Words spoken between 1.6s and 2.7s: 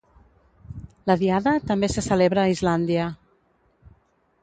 també se celebra a